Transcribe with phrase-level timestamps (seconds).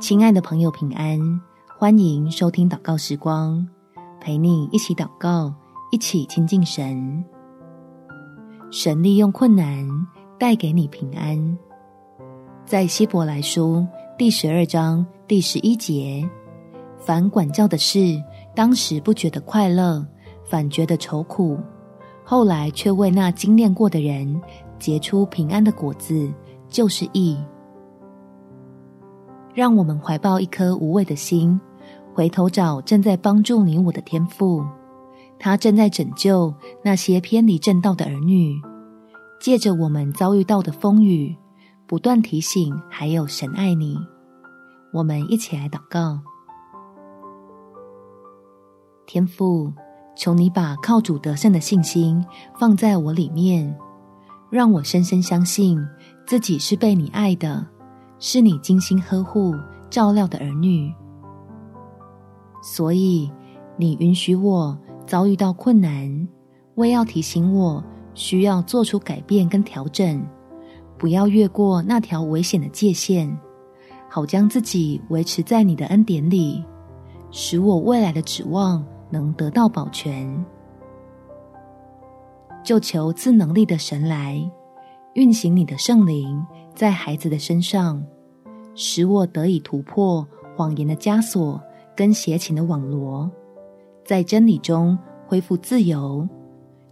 [0.00, 1.18] 亲爱的朋友，平安！
[1.76, 3.66] 欢迎收听祷告时光，
[4.20, 5.52] 陪你一起祷告，
[5.90, 7.24] 一起亲近神。
[8.70, 9.84] 神利用困难
[10.38, 11.58] 带给你平安。
[12.64, 13.84] 在希伯来书
[14.16, 16.24] 第十二章第十一节，
[17.00, 18.22] 凡管教的事，
[18.54, 20.06] 当时不觉得快乐，
[20.44, 21.58] 反觉得愁苦；
[22.24, 24.40] 后来却为那经练过的人
[24.78, 26.32] 结出平安的果子，
[26.68, 27.36] 就是义。
[29.54, 31.60] 让我们怀抱一颗无畏的心，
[32.14, 34.64] 回头找正在帮助你我的天父，
[35.38, 36.52] 他正在拯救
[36.82, 38.60] 那些偏离正道的儿女，
[39.40, 41.36] 借着我们遭遇到的风雨，
[41.86, 43.98] 不断提醒，还有神爱你。
[44.92, 46.18] 我们一起来祷告。
[49.06, 49.72] 天父，
[50.16, 52.24] 求你把靠主得胜的信心
[52.58, 53.76] 放在我里面，
[54.50, 55.78] 让我深深相信
[56.26, 57.66] 自己是被你爱的，
[58.18, 59.54] 是你精心呵护
[59.90, 60.92] 照料的儿女。
[62.62, 63.30] 所以，
[63.76, 66.28] 你允许我遭遇到困难，
[66.74, 67.82] 为要提醒我
[68.14, 70.22] 需要做出改变跟调整，
[70.96, 73.34] 不要越过那条危险的界限，
[74.08, 76.64] 好将自己维持在你的恩典里，
[77.30, 78.84] 使我未来的指望。
[79.10, 80.44] 能得到保全，
[82.62, 84.38] 就求自能力的神来
[85.14, 86.46] 运行你的圣灵
[86.78, 88.00] 在孩子的身上，
[88.76, 90.24] 使我得以突破
[90.56, 91.60] 谎言的枷锁
[91.96, 93.28] 跟邪情的网罗，
[94.04, 96.24] 在真理中恢复自由，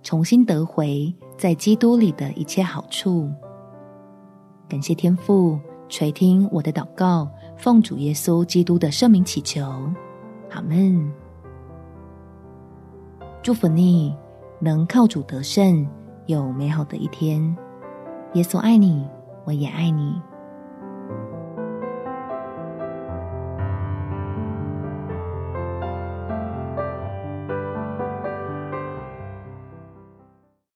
[0.00, 3.28] 重新得回在基督里的一切好处。
[4.68, 9.68] 感谢天父垂听我的祷告，奉主耶稣基督的圣名祈求，
[10.52, 11.12] 阿门。
[13.42, 14.14] 祝福你，
[14.60, 15.84] 能靠主得胜，
[16.26, 17.42] 有美好的一天。
[18.34, 19.04] 耶稣爱你，
[19.44, 20.31] 我也爱你。